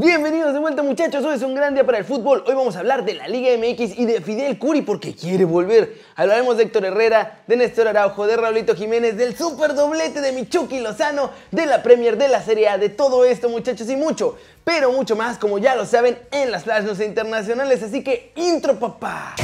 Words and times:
Bienvenidos 0.00 0.52
de 0.52 0.60
vuelta 0.60 0.84
muchachos, 0.84 1.24
hoy 1.24 1.34
es 1.34 1.42
un 1.42 1.56
gran 1.56 1.74
día 1.74 1.84
para 1.84 1.98
el 1.98 2.04
fútbol. 2.04 2.44
Hoy 2.46 2.54
vamos 2.54 2.76
a 2.76 2.78
hablar 2.78 3.04
de 3.04 3.14
la 3.14 3.26
Liga 3.26 3.50
MX 3.58 3.98
y 3.98 4.06
de 4.06 4.20
Fidel 4.20 4.56
Curi 4.56 4.82
porque 4.82 5.12
quiere 5.12 5.44
volver. 5.44 6.00
Hablaremos 6.14 6.56
de 6.56 6.62
Héctor 6.62 6.84
Herrera, 6.84 7.42
de 7.48 7.56
Néstor 7.56 7.88
Araujo, 7.88 8.24
de 8.28 8.36
Raulito 8.36 8.76
Jiménez, 8.76 9.16
del 9.16 9.36
super 9.36 9.74
doblete 9.74 10.20
de 10.20 10.30
Michuki 10.30 10.78
Lozano, 10.78 11.32
de 11.50 11.66
la 11.66 11.82
Premier, 11.82 12.16
de 12.16 12.28
la 12.28 12.40
Serie 12.40 12.68
A, 12.68 12.78
de 12.78 12.90
todo 12.90 13.24
esto 13.24 13.48
muchachos 13.48 13.90
y 13.90 13.96
mucho, 13.96 14.38
pero 14.62 14.92
mucho 14.92 15.16
más 15.16 15.36
como 15.36 15.58
ya 15.58 15.74
lo 15.74 15.84
saben 15.84 16.16
en 16.30 16.52
las 16.52 16.62
flash 16.62 16.84
news 16.84 17.00
internacionales. 17.00 17.82
Así 17.82 18.04
que 18.04 18.30
intro 18.36 18.78
papá. 18.78 19.34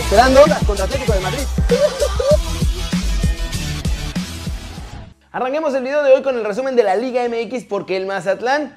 Esperando 0.00 0.40
contra 0.66 0.86
Atlético 0.86 1.12
de 1.12 1.20
Madrid. 1.20 1.44
Arranquemos 5.34 5.72
el 5.74 5.82
video 5.82 6.02
de 6.02 6.12
hoy 6.12 6.20
con 6.20 6.36
el 6.36 6.44
resumen 6.44 6.76
de 6.76 6.82
la 6.82 6.94
Liga 6.94 7.26
MX 7.26 7.64
porque 7.64 7.96
el 7.96 8.04
Mazatlán 8.04 8.76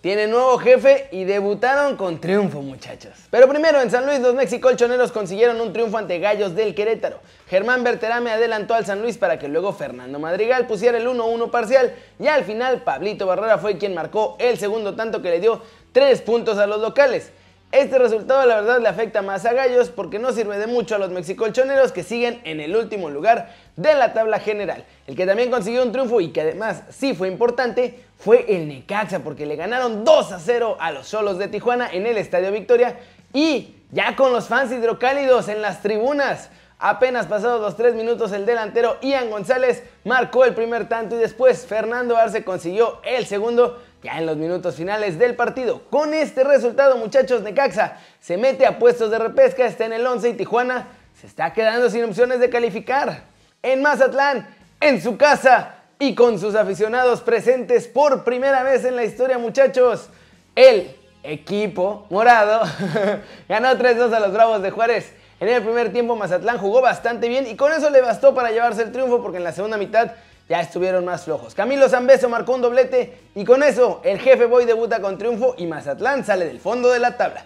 tiene 0.00 0.28
nuevo 0.28 0.56
jefe 0.56 1.08
y 1.12 1.24
debutaron 1.24 1.96
con 1.96 2.22
triunfo, 2.22 2.62
muchachos. 2.62 3.12
Pero 3.30 3.46
primero, 3.50 3.82
en 3.82 3.90
San 3.90 4.06
Luis, 4.06 4.18
los 4.18 4.34
mexicolchoneros 4.34 5.12
consiguieron 5.12 5.60
un 5.60 5.74
triunfo 5.74 5.98
ante 5.98 6.18
Gallos 6.18 6.54
del 6.54 6.74
Querétaro. 6.74 7.20
Germán 7.50 7.84
Berterame 7.84 8.30
adelantó 8.30 8.72
al 8.72 8.86
San 8.86 9.02
Luis 9.02 9.18
para 9.18 9.38
que 9.38 9.48
luego 9.48 9.74
Fernando 9.74 10.18
Madrigal 10.18 10.66
pusiera 10.66 10.96
el 10.96 11.06
1-1 11.06 11.50
parcial 11.50 11.94
y 12.18 12.28
al 12.28 12.44
final 12.44 12.80
Pablito 12.80 13.26
Barrera 13.26 13.58
fue 13.58 13.76
quien 13.76 13.92
marcó 13.92 14.36
el 14.38 14.56
segundo 14.56 14.96
tanto 14.96 15.20
que 15.20 15.28
le 15.28 15.40
dio 15.40 15.60
3 15.92 16.22
puntos 16.22 16.56
a 16.56 16.66
los 16.66 16.80
locales. 16.80 17.30
Este 17.72 18.00
resultado 18.00 18.44
la 18.46 18.56
verdad 18.56 18.80
le 18.80 18.88
afecta 18.88 19.22
más 19.22 19.46
a 19.46 19.52
Gallos 19.52 19.90
porque 19.90 20.18
no 20.18 20.32
sirve 20.32 20.58
de 20.58 20.66
mucho 20.66 20.96
a 20.96 20.98
los 20.98 21.10
mexicolchoneros 21.10 21.92
que 21.92 22.02
siguen 22.02 22.40
en 22.42 22.58
el 22.58 22.74
último 22.74 23.10
lugar 23.10 23.54
de 23.76 23.94
la 23.94 24.12
tabla 24.12 24.40
general. 24.40 24.84
El 25.06 25.14
que 25.14 25.24
también 25.24 25.52
consiguió 25.52 25.84
un 25.84 25.92
triunfo 25.92 26.20
y 26.20 26.32
que 26.32 26.40
además 26.40 26.82
sí 26.88 27.14
fue 27.14 27.28
importante 27.28 28.00
fue 28.18 28.44
el 28.48 28.66
Necaxa 28.66 29.20
porque 29.20 29.46
le 29.46 29.54
ganaron 29.54 30.04
2 30.04 30.32
a 30.32 30.40
0 30.40 30.78
a 30.80 30.90
los 30.90 31.06
Solos 31.06 31.38
de 31.38 31.46
Tijuana 31.46 31.88
en 31.92 32.06
el 32.06 32.18
Estadio 32.18 32.50
Victoria 32.50 32.98
y 33.32 33.76
ya 33.92 34.16
con 34.16 34.32
los 34.32 34.48
fans 34.48 34.72
hidrocálidos 34.72 35.46
en 35.46 35.62
las 35.62 35.80
tribunas. 35.80 36.50
Apenas 36.80 37.26
pasados 37.26 37.60
los 37.60 37.76
3 37.76 37.94
minutos 37.94 38.32
el 38.32 38.46
delantero 38.46 38.96
Ian 39.00 39.30
González 39.30 39.84
marcó 40.04 40.44
el 40.44 40.54
primer 40.54 40.88
tanto 40.88 41.14
y 41.14 41.18
después 41.18 41.66
Fernando 41.66 42.16
Arce 42.16 42.42
consiguió 42.42 43.00
el 43.04 43.26
segundo 43.26 43.80
ya 44.02 44.18
en 44.18 44.26
los 44.26 44.36
minutos 44.36 44.76
finales 44.76 45.18
del 45.18 45.36
partido. 45.36 45.82
Con 45.90 46.14
este 46.14 46.44
resultado, 46.44 46.96
muchachos, 46.96 47.42
Necaxa 47.42 47.98
se 48.20 48.36
mete 48.36 48.66
a 48.66 48.78
puestos 48.78 49.10
de 49.10 49.18
repesca, 49.18 49.66
está 49.66 49.84
en 49.86 49.92
el 49.92 50.06
11 50.06 50.30
y 50.30 50.34
Tijuana 50.34 50.88
se 51.20 51.26
está 51.26 51.52
quedando 51.52 51.90
sin 51.90 52.04
opciones 52.04 52.40
de 52.40 52.48
calificar. 52.48 53.24
En 53.62 53.82
Mazatlán, 53.82 54.46
en 54.80 55.02
su 55.02 55.18
casa 55.18 55.74
y 55.98 56.14
con 56.14 56.38
sus 56.38 56.54
aficionados 56.54 57.20
presentes 57.20 57.86
por 57.86 58.24
primera 58.24 58.62
vez 58.62 58.84
en 58.84 58.96
la 58.96 59.04
historia, 59.04 59.36
muchachos, 59.36 60.08
el 60.54 60.96
equipo 61.22 62.06
morado 62.08 62.62
ganó 63.48 63.68
3-2 63.72 64.14
a 64.14 64.20
los 64.20 64.32
Bravos 64.32 64.62
de 64.62 64.70
Juárez. 64.70 65.12
En 65.40 65.48
el 65.48 65.62
primer 65.62 65.92
tiempo 65.92 66.16
Mazatlán 66.16 66.58
jugó 66.58 66.80
bastante 66.80 67.28
bien 67.28 67.46
y 67.46 67.56
con 67.56 67.72
eso 67.72 67.90
le 67.90 68.00
bastó 68.00 68.34
para 68.34 68.50
llevarse 68.50 68.82
el 68.82 68.92
triunfo 68.92 69.22
porque 69.22 69.38
en 69.38 69.44
la 69.44 69.52
segunda 69.52 69.76
mitad 69.76 70.12
ya 70.50 70.60
estuvieron 70.60 71.04
más 71.04 71.22
flojos. 71.22 71.54
Camilo 71.54 71.88
Zambeso 71.88 72.28
marcó 72.28 72.56
un 72.56 72.60
doblete 72.60 73.16
y 73.36 73.44
con 73.44 73.62
eso 73.62 74.00
el 74.02 74.18
jefe 74.18 74.46
Boy 74.46 74.64
debuta 74.64 75.00
con 75.00 75.16
triunfo 75.16 75.54
y 75.56 75.68
Mazatlán 75.68 76.24
sale 76.24 76.44
del 76.44 76.58
fondo 76.58 76.90
de 76.90 76.98
la 76.98 77.16
tabla. 77.16 77.44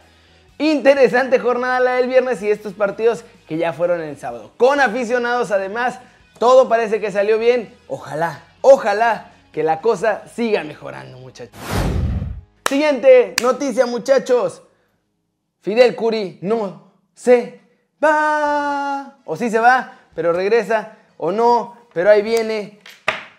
Interesante 0.56 1.38
jornada 1.38 1.80
la 1.80 1.92
del 1.96 2.08
viernes 2.08 2.41
y 2.41 2.50
estos 2.50 2.72
partidos 2.72 3.27
que 3.46 3.58
ya 3.58 3.74
fueron 3.74 4.00
el 4.00 4.16
sábado. 4.16 4.52
Con 4.56 4.80
aficionados 4.80 5.50
además, 5.50 5.98
todo 6.38 6.66
parece 6.66 6.98
que 6.98 7.12
salió 7.12 7.38
bien. 7.38 7.74
Ojalá, 7.88 8.41
ojalá 8.62 9.33
que 9.52 9.62
la 9.62 9.83
cosa 9.83 10.22
siga 10.34 10.64
mejorando 10.64 11.18
muchachos. 11.18 11.61
Siguiente 12.66 13.36
noticia 13.42 13.84
muchachos. 13.84 14.62
Fidel 15.61 15.95
Curi 15.95 16.39
no 16.40 16.90
se 17.12 17.61
va. 18.02 19.18
O 19.27 19.36
sí 19.36 19.51
se 19.51 19.58
va, 19.58 19.98
pero 20.14 20.33
regresa. 20.33 20.96
O 21.18 21.33
no, 21.33 21.77
pero 21.92 22.08
ahí 22.08 22.23
viene 22.23 22.80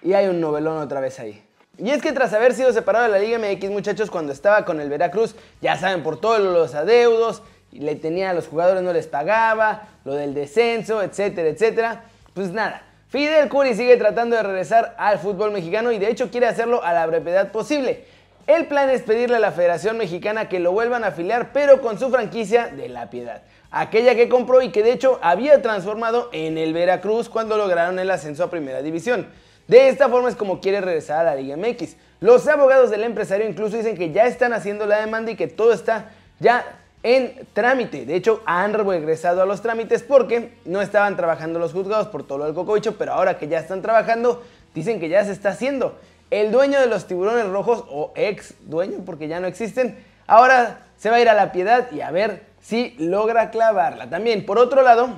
y 0.05 0.13
hay 0.13 0.27
un 0.27 0.39
novelón 0.39 0.77
otra 0.77 0.99
vez 0.99 1.19
ahí. 1.19 1.43
Y 1.77 1.89
es 1.89 2.01
que 2.01 2.13
tras 2.13 2.31
haber 2.31 2.53
sido 2.53 2.71
separado 2.71 3.05
de 3.05 3.11
la 3.11 3.19
Liga 3.19 3.39
MX, 3.39 3.69
muchachos, 3.71 4.09
cuando 4.09 4.31
estaba 4.31 4.63
con 4.63 4.79
el 4.79 4.87
Veracruz, 4.87 5.35
ya 5.61 5.75
saben, 5.75 6.03
por 6.03 6.21
todos 6.21 6.39
los 6.39 6.73
adeudos, 6.75 7.41
le 7.71 7.95
tenía 7.95 8.29
a 8.29 8.33
los 8.33 8.47
jugadores, 8.47 8.81
no 8.83 8.93
les 8.93 9.07
pagaba, 9.07 9.89
lo 10.05 10.13
del 10.13 10.33
descenso, 10.33 11.01
etcétera, 11.01 11.49
etcétera. 11.49 12.03
Pues 12.33 12.51
nada, 12.51 12.83
Fidel 13.09 13.49
Curi 13.49 13.73
sigue 13.73 13.97
tratando 13.97 14.35
de 14.35 14.43
regresar 14.43 14.95
al 14.97 15.19
fútbol 15.19 15.51
mexicano 15.51 15.91
y 15.91 15.97
de 15.97 16.09
hecho 16.09 16.29
quiere 16.29 16.47
hacerlo 16.47 16.83
a 16.83 16.93
la 16.93 17.05
brevedad 17.07 17.51
posible. 17.51 18.05
El 18.47 18.67
plan 18.67 18.91
es 18.91 19.01
pedirle 19.01 19.37
a 19.37 19.39
la 19.39 19.51
Federación 19.51 19.97
Mexicana 19.97 20.47
que 20.47 20.59
lo 20.59 20.71
vuelvan 20.71 21.03
a 21.03 21.07
afiliar, 21.07 21.51
pero 21.51 21.81
con 21.81 21.97
su 21.97 22.11
franquicia 22.11 22.67
de 22.67 22.89
La 22.89 23.09
Piedad. 23.09 23.41
Aquella 23.71 24.13
que 24.13 24.29
compró 24.29 24.61
y 24.61 24.69
que 24.69 24.83
de 24.83 24.91
hecho 24.91 25.19
había 25.23 25.63
transformado 25.63 26.29
en 26.31 26.59
el 26.59 26.71
Veracruz 26.71 27.27
cuando 27.27 27.57
lograron 27.57 27.97
el 27.97 28.11
ascenso 28.11 28.43
a 28.43 28.51
Primera 28.51 28.83
División. 28.83 29.27
De 29.67 29.89
esta 29.89 30.09
forma 30.09 30.29
es 30.29 30.35
como 30.35 30.61
quiere 30.61 30.81
regresar 30.81 31.25
a 31.25 31.35
la 31.35 31.41
Liga 31.41 31.57
MX. 31.57 31.95
Los 32.19 32.47
abogados 32.47 32.91
del 32.91 33.03
empresario 33.03 33.47
incluso 33.47 33.77
dicen 33.77 33.97
que 33.97 34.11
ya 34.11 34.25
están 34.25 34.53
haciendo 34.53 34.85
la 34.85 34.99
demanda 34.99 35.31
y 35.31 35.35
que 35.35 35.47
todo 35.47 35.73
está 35.73 36.11
ya 36.39 36.65
en 37.03 37.47
trámite. 37.53 38.05
De 38.05 38.15
hecho, 38.15 38.41
han 38.45 38.73
regresado 38.73 39.41
a 39.41 39.45
los 39.45 39.61
trámites 39.61 40.01
porque 40.01 40.53
no 40.65 40.81
estaban 40.81 41.15
trabajando 41.15 41.59
los 41.59 41.71
juzgados 41.71 42.07
por 42.07 42.25
todo 42.25 42.39
lo 42.39 42.45
del 42.45 42.55
cocobicho, 42.55 42.97
pero 42.97 43.13
ahora 43.13 43.37
que 43.37 43.47
ya 43.47 43.59
están 43.59 43.81
trabajando, 43.81 44.43
dicen 44.73 44.99
que 44.99 45.09
ya 45.09 45.23
se 45.23 45.31
está 45.31 45.49
haciendo. 45.49 45.97
El 46.31 46.51
dueño 46.51 46.79
de 46.79 46.87
los 46.87 47.05
tiburones 47.05 47.47
rojos, 47.47 47.85
o 47.89 48.11
ex 48.15 48.55
dueño, 48.61 49.03
porque 49.05 49.27
ya 49.27 49.39
no 49.39 49.45
existen, 49.45 50.03
ahora 50.25 50.79
se 50.97 51.11
va 51.11 51.17
a 51.17 51.21
ir 51.21 51.29
a 51.29 51.35
la 51.35 51.51
piedad 51.51 51.91
y 51.91 52.01
a 52.01 52.09
ver 52.09 52.43
si 52.59 52.95
logra 52.97 53.51
clavarla. 53.51 54.09
También, 54.09 54.43
por 54.45 54.57
otro 54.57 54.81
lado, 54.81 55.09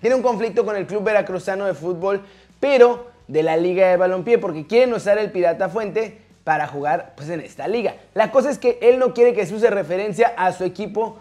tiene 0.00 0.16
un 0.16 0.22
conflicto 0.22 0.64
con 0.64 0.74
el 0.74 0.86
Club 0.86 1.04
Veracruzano 1.04 1.66
de 1.66 1.74
Fútbol, 1.74 2.22
pero 2.58 3.13
de 3.28 3.42
la 3.42 3.56
Liga 3.56 3.88
de 3.88 3.96
Balompié 3.96 4.38
porque 4.38 4.66
quieren 4.66 4.92
usar 4.92 5.18
el 5.18 5.30
Pirata 5.30 5.68
Fuente 5.68 6.18
para 6.44 6.66
jugar 6.66 7.14
pues, 7.16 7.30
en 7.30 7.40
esta 7.40 7.66
liga. 7.68 7.96
La 8.12 8.30
cosa 8.30 8.50
es 8.50 8.58
que 8.58 8.78
él 8.82 8.98
no 8.98 9.14
quiere 9.14 9.32
que 9.32 9.46
se 9.46 9.54
use 9.54 9.70
referencia 9.70 10.34
a 10.36 10.52
su 10.52 10.64
equipo 10.64 11.18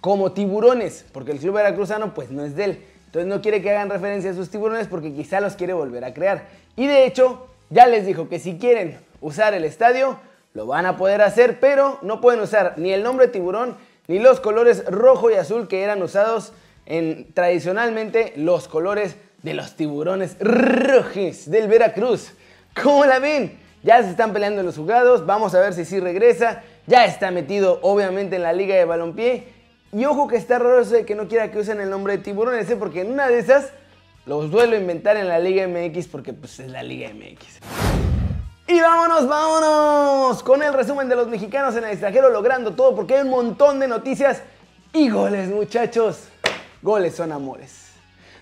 como 0.00 0.32
tiburones, 0.32 1.06
porque 1.12 1.32
el 1.32 1.38
club 1.38 1.54
veracruzano 1.54 2.14
pues 2.14 2.30
no 2.30 2.44
es 2.44 2.54
de 2.54 2.64
él. 2.64 2.84
Entonces 3.06 3.28
no 3.28 3.40
quiere 3.40 3.62
que 3.62 3.70
hagan 3.70 3.88
referencia 3.88 4.30
a 4.30 4.34
sus 4.34 4.50
tiburones 4.50 4.88
porque 4.88 5.12
quizá 5.14 5.40
los 5.40 5.56
quiere 5.56 5.72
volver 5.72 6.04
a 6.04 6.12
crear. 6.12 6.48
Y 6.76 6.86
de 6.86 7.06
hecho, 7.06 7.46
ya 7.70 7.86
les 7.86 8.04
dijo 8.04 8.28
que 8.28 8.38
si 8.38 8.58
quieren 8.58 8.98
usar 9.20 9.54
el 9.54 9.64
estadio, 9.64 10.18
lo 10.52 10.66
van 10.66 10.84
a 10.84 10.96
poder 10.96 11.22
hacer, 11.22 11.58
pero 11.60 11.98
no 12.02 12.20
pueden 12.20 12.40
usar 12.40 12.74
ni 12.76 12.92
el 12.92 13.02
nombre 13.02 13.28
tiburón 13.28 13.76
ni 14.08 14.18
los 14.18 14.40
colores 14.40 14.84
rojo 14.86 15.30
y 15.30 15.34
azul 15.34 15.66
que 15.68 15.82
eran 15.82 16.02
usados 16.02 16.52
en 16.84 17.32
tradicionalmente 17.32 18.32
los 18.36 18.68
colores 18.68 19.16
de 19.46 19.54
los 19.54 19.76
tiburones 19.76 20.36
rojos 20.40 21.48
del 21.48 21.68
Veracruz. 21.68 22.32
¿Cómo 22.82 23.06
la 23.06 23.20
ven? 23.20 23.56
Ya 23.84 24.02
se 24.02 24.10
están 24.10 24.32
peleando 24.32 24.60
los 24.64 24.76
jugados, 24.76 25.24
vamos 25.24 25.54
a 25.54 25.60
ver 25.60 25.72
si 25.72 25.84
sí 25.84 26.00
regresa. 26.00 26.64
Ya 26.88 27.04
está 27.04 27.30
metido 27.30 27.78
obviamente 27.82 28.36
en 28.36 28.42
la 28.42 28.52
liga 28.52 28.74
de 28.74 28.84
balompié. 28.84 29.46
Y 29.92 30.04
ojo 30.04 30.26
que 30.26 30.34
está 30.34 30.58
raro 30.58 30.80
eso 30.80 30.94
de 30.94 31.06
que 31.06 31.14
no 31.14 31.28
quiera 31.28 31.52
que 31.52 31.60
usen 31.60 31.80
el 31.80 31.88
nombre 31.88 32.16
de 32.16 32.24
tiburones, 32.24 32.68
¿eh? 32.68 32.74
porque 32.74 33.02
en 33.02 33.12
una 33.12 33.28
de 33.28 33.38
esas 33.38 33.70
los 34.26 34.50
duelo 34.50 34.76
inventar 34.76 35.16
en 35.16 35.28
la 35.28 35.38
Liga 35.38 35.68
MX 35.68 36.08
porque 36.08 36.32
pues 36.32 36.58
es 36.58 36.68
la 36.68 36.82
Liga 36.82 37.08
MX. 37.14 37.60
Y 38.66 38.80
vámonos, 38.80 39.28
vámonos 39.28 40.42
con 40.42 40.60
el 40.64 40.72
resumen 40.72 41.08
de 41.08 41.14
los 41.14 41.28
mexicanos 41.28 41.76
en 41.76 41.84
el 41.84 41.90
extranjero 41.90 42.30
logrando 42.30 42.74
todo 42.74 42.96
porque 42.96 43.14
hay 43.14 43.22
un 43.22 43.30
montón 43.30 43.78
de 43.78 43.86
noticias 43.86 44.42
y 44.92 45.08
goles 45.08 45.48
muchachos. 45.50 46.30
Goles 46.82 47.14
son 47.14 47.30
amores. 47.30 47.85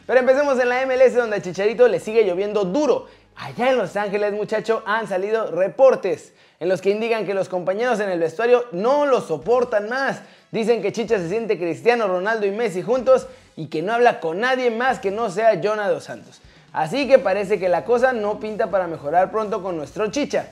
Pero 0.06 0.20
empecemos 0.20 0.58
en 0.60 0.68
la 0.68 0.84
MLS 0.86 1.14
donde 1.14 1.36
a 1.36 1.42
Chicharito 1.42 1.88
le 1.88 1.98
sigue 1.98 2.24
lloviendo 2.24 2.64
duro. 2.64 3.06
Allá 3.36 3.70
en 3.70 3.78
Los 3.78 3.96
Ángeles, 3.96 4.32
muchachos, 4.32 4.82
han 4.86 5.08
salido 5.08 5.50
reportes 5.50 6.32
en 6.60 6.68
los 6.68 6.80
que 6.80 6.90
indican 6.90 7.26
que 7.26 7.34
los 7.34 7.48
compañeros 7.48 8.00
en 8.00 8.10
el 8.10 8.20
vestuario 8.20 8.66
no 8.72 9.06
lo 9.06 9.20
soportan 9.20 9.88
más. 9.88 10.20
Dicen 10.52 10.82
que 10.82 10.92
Chicha 10.92 11.18
se 11.18 11.28
siente 11.28 11.58
Cristiano 11.58 12.06
Ronaldo 12.06 12.46
y 12.46 12.52
Messi 12.52 12.82
juntos 12.82 13.26
y 13.56 13.66
que 13.66 13.82
no 13.82 13.92
habla 13.92 14.20
con 14.20 14.40
nadie 14.40 14.70
más 14.70 15.00
que 15.00 15.10
no 15.10 15.30
sea 15.30 15.60
Jonah 15.62 15.88
dos 15.88 16.04
Santos. 16.04 16.40
Así 16.72 17.08
que 17.08 17.18
parece 17.18 17.58
que 17.58 17.68
la 17.68 17.84
cosa 17.84 18.12
no 18.12 18.38
pinta 18.38 18.70
para 18.70 18.86
mejorar 18.86 19.30
pronto 19.30 19.62
con 19.62 19.76
nuestro 19.76 20.10
Chicha. 20.10 20.48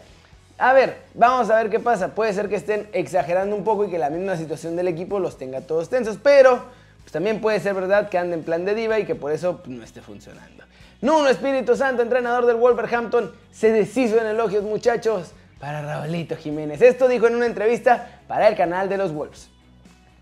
A 0.58 0.72
ver, 0.72 0.98
vamos 1.14 1.50
a 1.50 1.56
ver 1.56 1.70
qué 1.70 1.80
pasa. 1.80 2.14
Puede 2.14 2.32
ser 2.32 2.48
que 2.48 2.56
estén 2.56 2.88
exagerando 2.92 3.54
un 3.54 3.64
poco 3.64 3.84
y 3.84 3.90
que 3.90 3.98
la 3.98 4.10
misma 4.10 4.36
situación 4.36 4.76
del 4.76 4.88
equipo 4.88 5.18
los 5.18 5.38
tenga 5.38 5.60
todos 5.60 5.88
tensos, 5.88 6.18
pero 6.22 6.64
pues 7.02 7.12
también 7.12 7.40
puede 7.40 7.60
ser 7.60 7.74
verdad 7.74 8.08
que 8.08 8.18
ande 8.18 8.34
en 8.34 8.42
plan 8.42 8.64
de 8.64 8.74
diva 8.74 8.98
y 8.98 9.04
que 9.04 9.14
por 9.14 9.32
eso 9.32 9.58
pues, 9.58 9.68
no 9.68 9.84
esté 9.84 10.00
funcionando. 10.00 10.64
Nuno 11.00 11.28
Espíritu 11.28 11.76
Santo, 11.76 12.02
entrenador 12.02 12.46
del 12.46 12.56
Wolverhampton, 12.56 13.32
se 13.50 13.72
deshizo 13.72 14.20
en 14.20 14.26
elogios, 14.26 14.62
muchachos, 14.62 15.32
para 15.58 15.82
Raulito 15.82 16.36
Jiménez. 16.36 16.80
Esto 16.80 17.08
dijo 17.08 17.26
en 17.26 17.36
una 17.36 17.46
entrevista 17.46 18.20
para 18.28 18.48
el 18.48 18.56
canal 18.56 18.88
de 18.88 18.98
los 18.98 19.12
Wolves. 19.12 19.48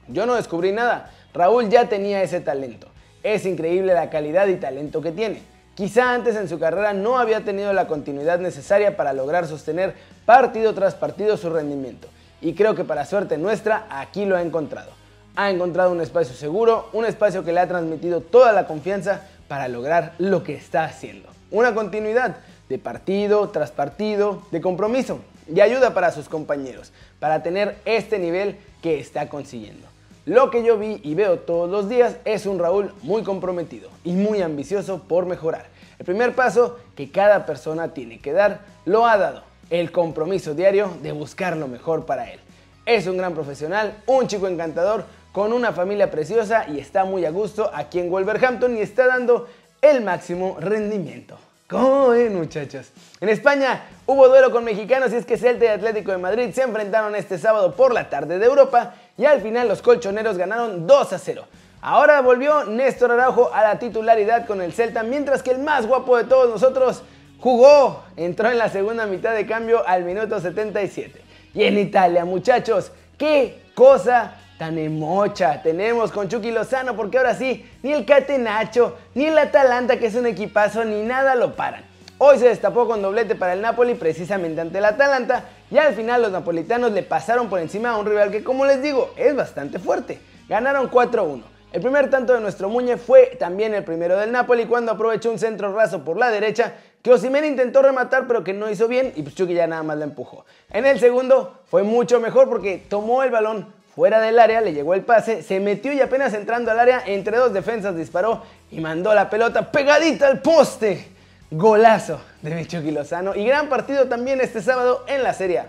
Yo 0.08 0.26
no 0.26 0.34
descubrí 0.34 0.72
nada, 0.72 1.10
Raúl 1.32 1.68
ya 1.68 1.88
tenía 1.88 2.22
ese 2.22 2.40
talento. 2.40 2.88
Es 3.22 3.44
increíble 3.46 3.94
la 3.94 4.10
calidad 4.10 4.46
y 4.48 4.56
talento 4.56 5.02
que 5.02 5.12
tiene. 5.12 5.42
Quizá 5.74 6.12
antes 6.12 6.36
en 6.36 6.48
su 6.48 6.58
carrera 6.58 6.92
no 6.92 7.18
había 7.18 7.44
tenido 7.44 7.72
la 7.72 7.86
continuidad 7.86 8.38
necesaria 8.38 8.96
para 8.96 9.12
lograr 9.12 9.46
sostener 9.46 9.94
partido 10.26 10.74
tras 10.74 10.94
partido 10.94 11.36
su 11.36 11.50
rendimiento. 11.50 12.08
Y 12.40 12.54
creo 12.54 12.74
que 12.74 12.84
para 12.84 13.04
suerte 13.04 13.38
nuestra, 13.38 13.86
aquí 13.90 14.24
lo 14.24 14.36
ha 14.36 14.42
encontrado. 14.42 14.99
Ha 15.36 15.50
encontrado 15.50 15.92
un 15.92 16.00
espacio 16.00 16.34
seguro, 16.34 16.88
un 16.92 17.04
espacio 17.04 17.44
que 17.44 17.52
le 17.52 17.60
ha 17.60 17.68
transmitido 17.68 18.20
toda 18.20 18.52
la 18.52 18.66
confianza 18.66 19.22
para 19.48 19.68
lograr 19.68 20.14
lo 20.18 20.42
que 20.42 20.54
está 20.54 20.84
haciendo. 20.84 21.28
Una 21.50 21.74
continuidad 21.74 22.36
de 22.68 22.78
partido 22.78 23.48
tras 23.48 23.70
partido, 23.70 24.42
de 24.50 24.60
compromiso 24.60 25.20
y 25.52 25.60
ayuda 25.60 25.94
para 25.94 26.12
sus 26.12 26.28
compañeros, 26.28 26.92
para 27.18 27.42
tener 27.42 27.76
este 27.84 28.18
nivel 28.18 28.56
que 28.82 29.00
está 29.00 29.28
consiguiendo. 29.28 29.86
Lo 30.26 30.50
que 30.50 30.62
yo 30.62 30.78
vi 30.78 31.00
y 31.02 31.14
veo 31.14 31.40
todos 31.40 31.70
los 31.70 31.88
días 31.88 32.16
es 32.24 32.46
un 32.46 32.58
Raúl 32.58 32.92
muy 33.02 33.22
comprometido 33.22 33.90
y 34.04 34.12
muy 34.12 34.42
ambicioso 34.42 35.02
por 35.08 35.26
mejorar. 35.26 35.66
El 35.98 36.04
primer 36.04 36.34
paso 36.34 36.78
que 36.94 37.10
cada 37.10 37.46
persona 37.46 37.94
tiene 37.94 38.20
que 38.20 38.32
dar 38.32 38.60
lo 38.84 39.06
ha 39.06 39.16
dado, 39.16 39.42
el 39.70 39.90
compromiso 39.90 40.54
diario 40.54 40.90
de 41.02 41.12
buscar 41.12 41.56
lo 41.56 41.68
mejor 41.68 42.06
para 42.06 42.30
él. 42.30 42.40
Es 42.86 43.06
un 43.06 43.16
gran 43.16 43.34
profesional, 43.34 43.94
un 44.06 44.26
chico 44.26 44.46
encantador, 44.46 45.04
con 45.32 45.52
una 45.52 45.72
familia 45.72 46.10
preciosa 46.10 46.66
y 46.68 46.78
está 46.78 47.04
muy 47.04 47.24
a 47.24 47.30
gusto 47.30 47.70
aquí 47.72 48.00
en 48.00 48.10
Wolverhampton 48.10 48.76
y 48.76 48.80
está 48.80 49.06
dando 49.06 49.48
el 49.80 50.02
máximo 50.02 50.56
rendimiento. 50.60 51.38
¿Cómo 51.68 52.08
ven 52.08 52.34
muchachos? 52.34 52.90
En 53.20 53.28
España 53.28 53.84
hubo 54.06 54.28
duelo 54.28 54.50
con 54.50 54.64
mexicanos 54.64 55.12
y 55.12 55.16
es 55.16 55.24
que 55.24 55.36
Celta 55.36 55.66
y 55.66 55.68
Atlético 55.68 56.10
de 56.10 56.18
Madrid 56.18 56.50
se 56.52 56.62
enfrentaron 56.62 57.14
este 57.14 57.38
sábado 57.38 57.76
por 57.76 57.94
la 57.94 58.10
tarde 58.10 58.40
de 58.40 58.46
Europa 58.46 58.94
y 59.16 59.24
al 59.24 59.40
final 59.40 59.68
los 59.68 59.80
colchoneros 59.80 60.36
ganaron 60.36 60.88
2 60.88 61.12
a 61.12 61.18
0. 61.18 61.44
Ahora 61.80 62.20
volvió 62.22 62.64
Néstor 62.64 63.12
Araujo 63.12 63.54
a 63.54 63.62
la 63.62 63.78
titularidad 63.78 64.46
con 64.46 64.60
el 64.60 64.72
Celta, 64.72 65.04
mientras 65.04 65.42
que 65.42 65.52
el 65.52 65.60
más 65.60 65.86
guapo 65.86 66.16
de 66.16 66.24
todos 66.24 66.50
nosotros 66.50 67.02
jugó, 67.38 68.02
entró 68.16 68.50
en 68.50 68.58
la 68.58 68.68
segunda 68.68 69.06
mitad 69.06 69.32
de 69.34 69.46
cambio 69.46 69.86
al 69.86 70.04
minuto 70.04 70.40
77. 70.40 71.22
Y 71.54 71.62
en 71.62 71.78
Italia, 71.78 72.24
muchachos, 72.24 72.92
qué 73.16 73.62
cosa 73.74 74.36
tan 74.60 74.76
emocha 74.76 75.62
tenemos 75.62 76.12
con 76.12 76.28
Chucky 76.28 76.50
Lozano, 76.50 76.94
porque 76.94 77.16
ahora 77.16 77.34
sí, 77.34 77.64
ni 77.82 77.94
el 77.94 78.04
Catenacho, 78.04 78.94
ni 79.14 79.24
el 79.24 79.38
Atalanta, 79.38 79.98
que 79.98 80.08
es 80.08 80.14
un 80.14 80.26
equipazo, 80.26 80.84
ni 80.84 81.00
nada 81.00 81.34
lo 81.34 81.56
paran. 81.56 81.82
Hoy 82.18 82.38
se 82.38 82.48
destapó 82.48 82.86
con 82.86 83.00
doblete 83.00 83.36
para 83.36 83.54
el 83.54 83.62
Napoli 83.62 83.94
precisamente 83.94 84.60
ante 84.60 84.76
el 84.76 84.84
Atalanta 84.84 85.44
y 85.70 85.78
al 85.78 85.94
final 85.94 86.20
los 86.20 86.30
napolitanos 86.30 86.92
le 86.92 87.02
pasaron 87.02 87.48
por 87.48 87.58
encima 87.58 87.92
a 87.92 87.96
un 87.96 88.04
rival 88.04 88.30
que 88.30 88.44
como 88.44 88.66
les 88.66 88.82
digo 88.82 89.14
es 89.16 89.34
bastante 89.34 89.78
fuerte. 89.78 90.20
Ganaron 90.46 90.90
4-1. 90.90 91.40
El 91.72 91.80
primer 91.80 92.10
tanto 92.10 92.34
de 92.34 92.40
nuestro 92.40 92.68
Muñe 92.68 92.98
fue 92.98 93.36
también 93.38 93.72
el 93.72 93.84
primero 93.84 94.18
del 94.18 94.30
Napoli 94.30 94.66
cuando 94.66 94.92
aprovechó 94.92 95.30
un 95.30 95.38
centro 95.38 95.74
raso 95.74 96.04
por 96.04 96.18
la 96.18 96.28
derecha 96.28 96.74
que 97.00 97.10
Osimhen 97.10 97.46
intentó 97.46 97.80
rematar 97.80 98.26
pero 98.26 98.44
que 98.44 98.52
no 98.52 98.68
hizo 98.68 98.88
bien 98.88 99.14
y 99.16 99.22
pues 99.22 99.34
Chucky 99.34 99.54
ya 99.54 99.66
nada 99.66 99.82
más 99.82 99.96
la 99.96 100.04
empujó. 100.04 100.44
En 100.68 100.84
el 100.84 101.00
segundo 101.00 101.60
fue 101.64 101.82
mucho 101.82 102.20
mejor 102.20 102.50
porque 102.50 102.84
tomó 102.90 103.22
el 103.22 103.30
balón 103.30 103.79
fuera 104.00 104.18
del 104.18 104.38
área, 104.38 104.62
le 104.62 104.72
llegó 104.72 104.94
el 104.94 105.02
pase, 105.02 105.42
se 105.42 105.60
metió 105.60 105.92
y 105.92 106.00
apenas 106.00 106.32
entrando 106.32 106.70
al 106.70 106.80
área 106.80 107.02
entre 107.04 107.36
dos 107.36 107.52
defensas 107.52 107.94
disparó 107.94 108.42
y 108.70 108.80
mandó 108.80 109.12
la 109.12 109.28
pelota 109.28 109.70
pegadita 109.70 110.26
al 110.26 110.40
poste. 110.40 111.06
Golazo 111.50 112.18
de 112.40 112.54
Michuki 112.54 112.92
Lozano 112.92 113.34
y 113.34 113.44
gran 113.44 113.68
partido 113.68 114.06
también 114.06 114.40
este 114.40 114.62
sábado 114.62 115.04
en 115.06 115.22
la 115.22 115.34
Serie. 115.34 115.64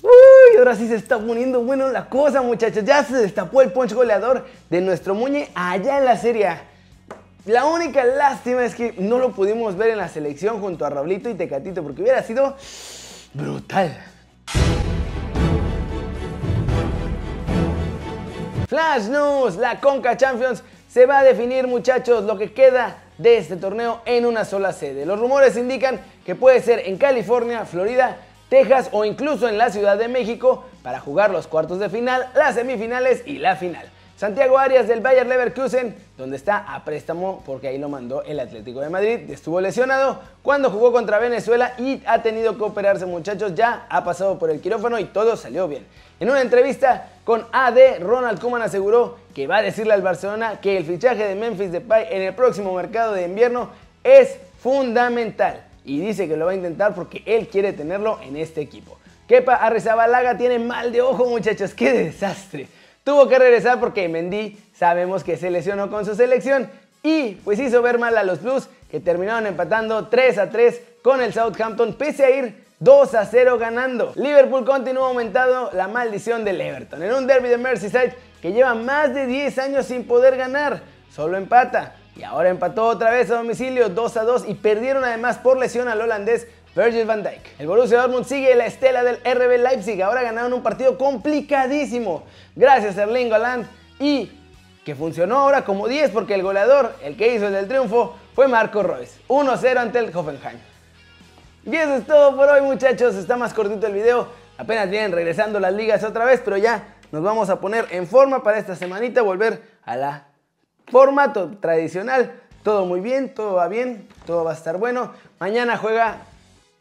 Uy, 0.00 0.56
ahora 0.56 0.74
sí 0.74 0.88
se 0.88 0.94
está 0.94 1.18
poniendo 1.18 1.60
bueno 1.60 1.90
la 1.90 2.06
cosa, 2.06 2.40
muchachos. 2.40 2.82
Ya 2.82 3.04
se 3.04 3.16
destapó 3.16 3.60
el 3.60 3.72
punch 3.72 3.92
goleador 3.92 4.46
de 4.70 4.80
nuestro 4.80 5.14
Muñe 5.14 5.50
allá 5.54 5.98
en 5.98 6.06
la 6.06 6.16
Serie. 6.16 6.48
La 7.44 7.66
única 7.66 8.04
lástima 8.04 8.64
es 8.64 8.74
que 8.74 8.94
no 8.96 9.18
lo 9.18 9.32
pudimos 9.32 9.76
ver 9.76 9.90
en 9.90 9.98
la 9.98 10.08
selección 10.08 10.62
junto 10.62 10.86
a 10.86 10.88
Raulito 10.88 11.28
y 11.28 11.34
Tecatito 11.34 11.82
porque 11.82 12.00
hubiera 12.00 12.22
sido 12.22 12.56
brutal. 13.34 14.11
Flash 18.72 19.08
News, 19.08 19.56
la 19.56 19.80
Conca 19.80 20.16
Champions 20.16 20.64
se 20.88 21.04
va 21.04 21.18
a 21.18 21.22
definir 21.22 21.66
muchachos 21.66 22.24
lo 22.24 22.38
que 22.38 22.54
queda 22.54 23.02
de 23.18 23.36
este 23.36 23.56
torneo 23.56 24.00
en 24.06 24.24
una 24.24 24.46
sola 24.46 24.72
sede. 24.72 25.04
Los 25.04 25.20
rumores 25.20 25.58
indican 25.58 26.00
que 26.24 26.34
puede 26.34 26.62
ser 26.62 26.78
en 26.86 26.96
California, 26.96 27.66
Florida, 27.66 28.16
Texas 28.48 28.88
o 28.92 29.04
incluso 29.04 29.46
en 29.46 29.58
la 29.58 29.68
Ciudad 29.68 29.98
de 29.98 30.08
México 30.08 30.64
para 30.82 31.00
jugar 31.00 31.28
los 31.32 31.48
cuartos 31.48 31.80
de 31.80 31.90
final, 31.90 32.30
las 32.34 32.54
semifinales 32.54 33.22
y 33.26 33.36
la 33.36 33.56
final. 33.56 33.90
Santiago 34.22 34.56
Arias 34.56 34.86
del 34.86 35.00
Bayer 35.00 35.26
Leverkusen, 35.26 35.96
donde 36.16 36.36
está 36.36 36.58
a 36.58 36.84
préstamo 36.84 37.42
porque 37.44 37.66
ahí 37.66 37.76
lo 37.76 37.88
mandó 37.88 38.22
el 38.22 38.38
Atlético 38.38 38.80
de 38.80 38.88
Madrid, 38.88 39.28
estuvo 39.28 39.60
lesionado 39.60 40.20
cuando 40.42 40.70
jugó 40.70 40.92
contra 40.92 41.18
Venezuela 41.18 41.74
y 41.76 42.00
ha 42.06 42.22
tenido 42.22 42.56
que 42.56 42.62
operarse 42.62 43.04
muchachos, 43.04 43.52
ya 43.56 43.84
ha 43.88 44.04
pasado 44.04 44.38
por 44.38 44.50
el 44.50 44.60
quirófano 44.60 45.00
y 45.00 45.06
todo 45.06 45.34
salió 45.34 45.66
bien. 45.66 45.84
En 46.20 46.30
una 46.30 46.40
entrevista 46.40 47.08
con 47.24 47.44
AD, 47.50 47.98
Ronald 47.98 48.38
Koeman 48.38 48.62
aseguró 48.62 49.18
que 49.34 49.48
va 49.48 49.56
a 49.56 49.62
decirle 49.62 49.92
al 49.92 50.02
Barcelona 50.02 50.60
que 50.60 50.76
el 50.76 50.84
fichaje 50.84 51.26
de 51.26 51.34
Memphis 51.34 51.72
Depay 51.72 52.06
en 52.12 52.22
el 52.22 52.32
próximo 52.32 52.72
mercado 52.74 53.14
de 53.14 53.24
invierno 53.24 53.70
es 54.04 54.36
fundamental 54.60 55.64
y 55.84 55.98
dice 55.98 56.28
que 56.28 56.36
lo 56.36 56.46
va 56.46 56.52
a 56.52 56.54
intentar 56.54 56.94
porque 56.94 57.24
él 57.26 57.48
quiere 57.48 57.72
tenerlo 57.72 58.20
en 58.22 58.36
este 58.36 58.60
equipo. 58.60 58.98
Kepa 59.26 59.56
Arrizabalaga 59.56 60.38
tiene 60.38 60.60
mal 60.60 60.92
de 60.92 61.02
ojo 61.02 61.26
muchachos, 61.26 61.74
qué 61.74 61.92
desastre. 61.92 62.68
Tuvo 63.04 63.28
que 63.28 63.38
regresar 63.38 63.80
porque 63.80 64.08
Mendy 64.08 64.56
sabemos 64.74 65.24
que 65.24 65.36
se 65.36 65.50
lesionó 65.50 65.90
con 65.90 66.04
su 66.04 66.14
selección 66.14 66.70
y 67.02 67.32
pues 67.44 67.58
hizo 67.58 67.82
ver 67.82 67.98
mal 67.98 68.16
a 68.16 68.22
los 68.22 68.42
Blues 68.42 68.68
que 68.90 69.00
terminaron 69.00 69.46
empatando 69.46 70.06
3 70.06 70.38
a 70.38 70.50
3 70.50 70.80
con 71.02 71.20
el 71.20 71.32
Southampton 71.32 71.94
pese 71.94 72.24
a 72.24 72.30
ir 72.30 72.64
2 72.78 73.14
a 73.14 73.26
0 73.26 73.58
ganando. 73.58 74.12
Liverpool 74.14 74.64
continúa 74.64 75.08
aumentando 75.08 75.70
la 75.72 75.88
maldición 75.88 76.44
del 76.44 76.60
Everton 76.60 77.02
en 77.02 77.12
un 77.12 77.26
derby 77.26 77.48
de 77.48 77.58
Merseyside 77.58 78.14
que 78.40 78.52
lleva 78.52 78.74
más 78.74 79.12
de 79.12 79.26
10 79.26 79.58
años 79.58 79.86
sin 79.86 80.06
poder 80.06 80.36
ganar. 80.36 80.82
Solo 81.10 81.36
empata 81.36 81.96
y 82.14 82.22
ahora 82.22 82.50
empató 82.50 82.86
otra 82.86 83.10
vez 83.10 83.30
a 83.30 83.36
domicilio 83.36 83.88
2 83.88 84.16
a 84.16 84.22
2 84.22 84.44
y 84.48 84.54
perdieron 84.54 85.02
además 85.04 85.38
por 85.38 85.58
lesión 85.58 85.88
al 85.88 86.00
holandés 86.00 86.46
Virgil 86.74 87.04
van 87.04 87.22
Dijk. 87.22 87.58
El 87.58 87.66
Borussia 87.66 87.98
Dortmund 88.00 88.24
sigue 88.24 88.54
la 88.54 88.64
estela 88.64 89.04
del 89.04 89.16
RB 89.16 89.58
Leipzig. 89.62 90.02
Ahora 90.02 90.22
ganaron 90.22 90.54
un 90.54 90.62
partido 90.62 90.96
complicadísimo. 90.96 92.22
Gracias 92.56 92.96
a 92.96 93.02
Erling 93.02 93.30
Haaland 93.30 93.66
y 93.98 94.32
que 94.82 94.94
funcionó 94.94 95.40
ahora 95.40 95.64
como 95.64 95.86
10 95.86 96.10
porque 96.10 96.34
el 96.34 96.42
goleador, 96.42 96.94
el 97.02 97.16
que 97.16 97.34
hizo 97.34 97.46
el 97.46 97.68
triunfo, 97.68 98.16
fue 98.34 98.48
Marco 98.48 98.82
Royce. 98.82 99.20
1-0 99.28 99.76
ante 99.76 99.98
el 99.98 100.16
Hoffenheim. 100.16 100.58
Y 101.64 101.76
eso 101.76 101.94
es 101.96 102.06
todo 102.06 102.34
por 102.36 102.48
hoy 102.48 102.62
muchachos. 102.62 103.16
Está 103.16 103.36
más 103.36 103.52
cortito 103.52 103.86
el 103.86 103.92
video. 103.92 104.28
Apenas 104.56 104.88
vienen 104.88 105.12
regresando 105.12 105.60
las 105.60 105.74
ligas 105.74 106.02
otra 106.04 106.24
vez, 106.24 106.40
pero 106.42 106.56
ya 106.56 106.96
nos 107.12 107.22
vamos 107.22 107.50
a 107.50 107.60
poner 107.60 107.86
en 107.90 108.06
forma 108.06 108.42
para 108.42 108.58
esta 108.58 108.76
semanita. 108.76 109.20
Volver 109.20 109.62
a 109.84 109.96
la 109.96 110.26
formato 110.86 111.50
tradicional. 111.58 112.32
Todo 112.62 112.86
muy 112.86 113.00
bien, 113.00 113.34
todo 113.34 113.54
va 113.54 113.68
bien, 113.68 114.08
todo 114.24 114.44
va 114.44 114.52
a 114.52 114.54
estar 114.54 114.78
bueno. 114.78 115.12
Mañana 115.38 115.76
juega 115.76 116.18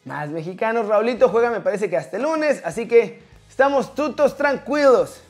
más 0.05 0.29
mexicanos. 0.29 0.87
Raulito 0.87 1.29
juega 1.29 1.49
me 1.49 1.61
parece 1.61 1.89
que 1.89 1.97
hasta 1.97 2.17
el 2.17 2.23
lunes, 2.23 2.61
así 2.65 2.87
que 2.87 3.21
estamos 3.49 3.93
tutos 3.95 4.35
tranquilos. 4.35 5.21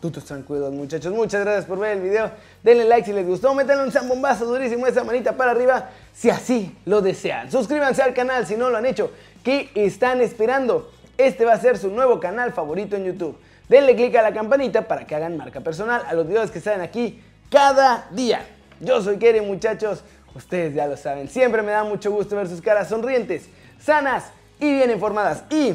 Tutos 0.00 0.24
tranquilos 0.24 0.70
muchachos, 0.72 1.14
muchas 1.14 1.40
gracias 1.42 1.64
por 1.64 1.78
ver 1.78 1.96
el 1.96 2.02
video. 2.02 2.30
Denle 2.62 2.84
like 2.84 3.06
si 3.06 3.12
les 3.12 3.26
gustó, 3.26 3.54
métanle 3.54 3.84
un 3.84 3.92
zambombazo 3.92 4.44
durísimo, 4.44 4.86
esa 4.86 5.02
manita 5.02 5.32
para 5.32 5.52
arriba 5.52 5.90
si 6.12 6.28
así 6.30 6.76
lo 6.84 7.00
desean. 7.00 7.50
Suscríbanse 7.50 8.02
al 8.02 8.12
canal 8.12 8.46
si 8.46 8.56
no 8.56 8.68
lo 8.68 8.76
han 8.76 8.86
hecho. 8.86 9.10
¿Qué 9.42 9.70
están 9.74 10.20
esperando? 10.20 10.90
Este 11.16 11.44
va 11.44 11.54
a 11.54 11.58
ser 11.58 11.78
su 11.78 11.90
nuevo 11.90 12.20
canal 12.20 12.52
favorito 12.52 12.96
en 12.96 13.04
YouTube. 13.04 13.38
Denle 13.68 13.96
click 13.96 14.14
a 14.16 14.22
la 14.22 14.34
campanita 14.34 14.86
para 14.86 15.06
que 15.06 15.14
hagan 15.14 15.38
marca 15.38 15.60
personal 15.60 16.02
a 16.06 16.12
los 16.12 16.28
videos 16.28 16.50
que 16.50 16.60
salen 16.60 16.82
aquí 16.82 17.22
cada 17.50 18.08
día. 18.10 18.44
Yo 18.80 19.00
soy 19.00 19.16
Kere 19.16 19.40
muchachos, 19.40 20.04
ustedes 20.34 20.74
ya 20.74 20.86
lo 20.86 20.98
saben. 20.98 21.28
Siempre 21.28 21.62
me 21.62 21.72
da 21.72 21.82
mucho 21.82 22.10
gusto 22.10 22.36
ver 22.36 22.46
sus 22.46 22.60
caras 22.60 22.88
sonrientes 22.88 23.48
sanas 23.80 24.24
y 24.60 24.72
bien 24.72 24.90
informadas. 24.90 25.44
Y 25.50 25.74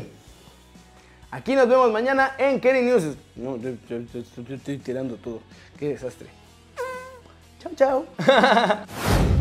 aquí 1.31 1.55
nos 1.55 1.67
vemos 1.67 1.91
mañana 1.91 2.33
en 2.37 2.59
Kerry 2.59 2.83
News. 2.83 3.15
No, 3.35 3.57
yo, 3.57 3.71
estoy 4.49 4.77
tirando 4.77 5.15
todo. 5.15 5.41
Qué 5.77 5.89
desastre. 5.89 6.27
Chao, 7.59 7.71
chao. 7.75 8.05